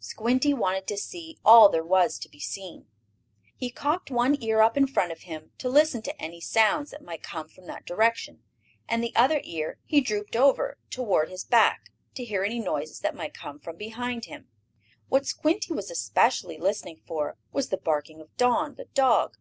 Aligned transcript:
Squinty 0.00 0.52
wanted 0.52 0.88
to 0.88 0.96
see 0.98 1.38
all 1.44 1.68
there 1.68 1.84
was 1.84 2.18
to 2.18 2.28
be 2.28 2.40
seen. 2.40 2.86
He 3.54 3.70
cocked 3.70 4.10
one 4.10 4.36
ear 4.42 4.60
up 4.62 4.76
in 4.76 4.88
front 4.88 5.12
of 5.12 5.20
him, 5.20 5.52
to 5.58 5.68
listen 5.68 6.02
to 6.02 6.20
any 6.20 6.40
sounds 6.40 6.90
that 6.90 7.04
might 7.04 7.22
come 7.22 7.48
from 7.48 7.66
that 7.68 7.86
direction, 7.86 8.42
and 8.88 9.00
the 9.00 9.14
other 9.14 9.40
ear 9.44 9.78
he 9.84 10.00
drooped 10.00 10.34
over 10.34 10.76
toward 10.90 11.28
his 11.30 11.44
back, 11.44 11.92
to 12.16 12.24
hear 12.24 12.42
any 12.42 12.58
noises 12.58 12.98
that 12.98 13.14
might 13.14 13.32
come 13.32 13.60
from 13.60 13.76
behind 13.76 14.24
him. 14.24 14.48
What 15.06 15.24
Squinty 15.24 15.72
was 15.72 15.88
especially 15.88 16.58
listening 16.58 17.00
for 17.06 17.36
was 17.52 17.68
the 17.68 17.76
barking 17.76 18.20
of 18.20 18.36
Don, 18.36 18.74
the 18.74 18.86
dog. 18.86 19.36